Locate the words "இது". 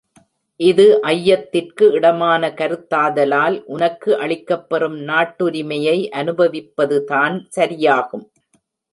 0.59-0.85